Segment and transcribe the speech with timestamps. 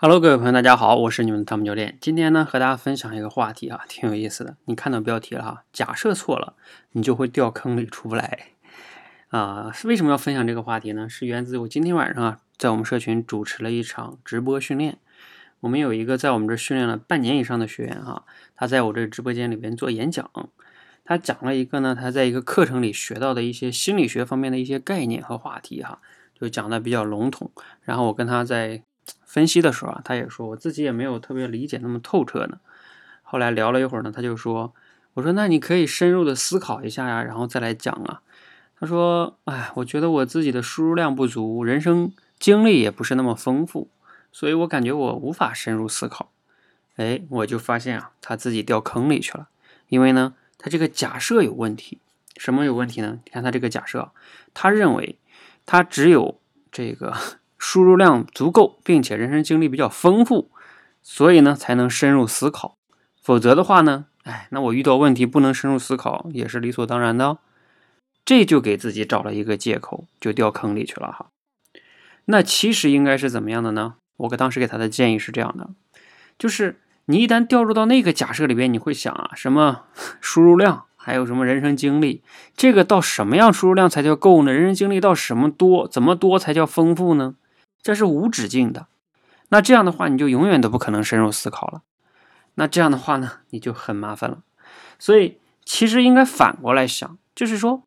[0.00, 1.98] Hello，各位朋友，大家好，我是你们的汤姆教练。
[2.00, 4.56] 今天呢，和大家分享一个话题啊，挺有意思的。
[4.66, 6.54] 你看到标题了哈，假设错了，
[6.92, 8.50] 你就会掉坑里出不来
[9.30, 9.72] 啊。
[9.74, 11.08] 是为什么要分享这个话题呢？
[11.08, 14.98] 是源自我今天晚上啊，在我们社群主持了一场直播训练。
[15.58, 18.24] 我们有一个在我们这训练了半年以上的学员哈，
[18.54, 20.30] 他在我这直播间里边做演讲，
[21.04, 25.98] 他讲了一个呢，他在一个课程里学到的一些心理学方面的一些概念和话题哈，
[26.40, 27.50] 就讲的比较笼统。
[27.82, 28.84] 然后我跟他在。
[29.24, 32.58] 分析的时候啊，他也说我自己也没有特别理解那么透彻呢。
[33.22, 34.72] 后来聊了一会儿呢，他就说
[35.14, 38.22] ：“我说那你可以深入的思考一下呀，然后再来讲啊。”
[38.80, 43.90] 他说：“哎，我觉得我自己的输入量不足，人生经历也不是那么丰富，
[44.32, 46.32] 所以我感觉我无法深入思考。”
[46.96, 49.48] 哎，我就发现啊，他自己掉坑里去了，
[49.88, 51.98] 因为呢，他这个假设有问题。
[52.36, 53.18] 什么有问题呢？
[53.24, 54.12] 你看他这个假设，
[54.54, 55.18] 他认为
[55.66, 56.40] 他只有
[56.72, 57.14] 这个。
[57.58, 60.50] 输入量足够，并且人生经历比较丰富，
[61.02, 62.76] 所以呢才能深入思考。
[63.20, 67.26] 否则的话呢，哎，那我遇到问题不能深入思考也是理所当然的。
[67.26, 67.38] 哦
[68.24, 71.28] 这就给自己找了一个借口，就掉坑里去了哈。
[72.26, 73.94] 那其实应该是怎么样的呢？
[74.18, 75.70] 我给当时给他的建议是这样的：
[76.38, 79.84] 就是你一旦掉入到那个假设里边，你会想啊，什么
[80.20, 80.84] 输入量？
[80.94, 82.22] 还有什么人生经历？
[82.54, 84.52] 这个到什么样输入量才叫够呢？
[84.52, 85.88] 人生经历到什么多？
[85.88, 87.34] 怎么多才叫丰富呢？
[87.80, 88.86] 这是无止境的，
[89.48, 91.82] 那这样的话，你就永远都不可能深入思考了。
[92.54, 94.42] 那这样的话呢，你就很麻烦了。
[94.98, 97.84] 所以，其实应该反过来想，就是说，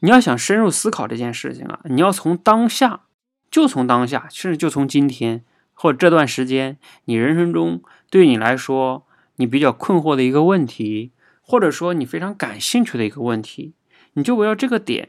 [0.00, 3.04] 你要想深入思考这件事情啊，你要从当下，
[3.50, 13.74] 就从当下，甚至就从今天或者这段时间，你人生中对你来说你比较困惑的一个问题，或者说你非常感兴趣的一个问题，
[14.12, 15.08] 你就围绕这个点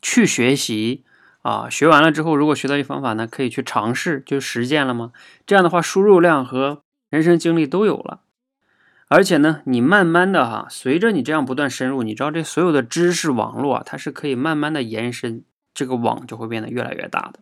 [0.00, 1.04] 去学习。
[1.42, 5.12] 啊，学完了之后，如果学到一方法呢，可以去尝试，就实践了吗？
[5.46, 8.20] 这样的话，输入量和人生经历都有了，
[9.08, 15.42] 而且呢，你慢慢的哈，随着你这样不断深入，你知道这所有的知识网络啊，它是可以慢慢的延伸，
[15.72, 17.40] 这个网就会变得越来越大的。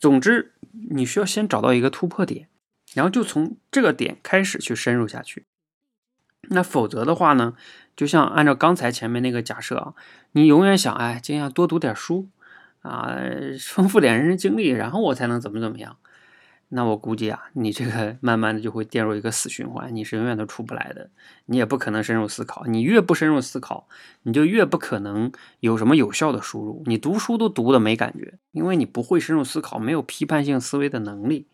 [0.00, 0.52] 总之，
[0.90, 2.48] 你需要先找到一个突破点，
[2.92, 5.46] 然后就从这个点开始去深入下去。
[6.48, 7.54] 那否则的话呢，
[7.94, 9.94] 就像按照刚才前面那个假设啊，
[10.32, 12.28] 你永远想，哎，今天要多读点书。
[12.82, 13.16] 啊，
[13.60, 15.96] 丰富点人生经历，然后我才能怎么怎么样？
[16.74, 21.10] 那我估计啊，你这个慢慢的就会陷入一个死循环，你是永远都出不来的。
[21.44, 23.86] 你也不可能深入思考，你越不深入思考，
[24.22, 26.82] 你就越不可能有什么有效的输入。
[26.86, 31.46] 你读书都读的没感觉，因为你不会深入思考，没有批判性思维的能力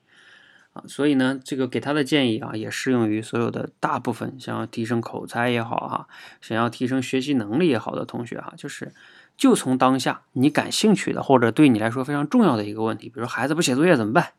[0.86, 6.08] 所以呢，这个给他的建议啊，也适用于所有的大部分想要提升口才也好哈，
[6.40, 8.92] 想要提升学习能力也好的同学哈，就是。
[9.36, 14.32] 就从当下你感兴趣的，或者对你来说非常重要的一个问题，比如孩子不写作业怎么办？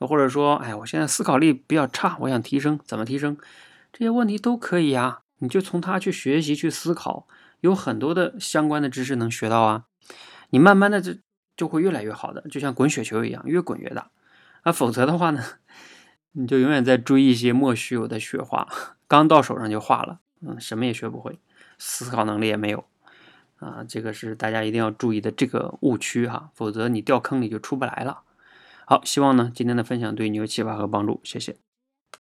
[0.00, 3.36] 或者说，哎，我现在思考力比较差，我想提升，怎么提升？
[3.92, 7.28] 这些问题都可以呀，你就从他去学习去思考，
[7.60, 9.84] 有很多的相关的知识能学到啊。
[10.48, 11.14] 你慢慢的就
[11.56, 14.10] 就会越来越好的，就像滚雪球一样，越滚越大。
[14.62, 15.42] 啊，否则的话呢，
[16.32, 18.68] 你就永远在追一些莫须有的雪花，
[19.08, 21.38] 刚到手上就化了，嗯，什么也学不会，
[21.78, 22.84] 思考能力也没有。
[23.58, 28.22] 啊，这个是大家一定要注意的这个误区哈，否则你掉坑里就出不来了。
[28.86, 31.56] 好，希望呢今天的分享对你有启发和帮助，谢谢。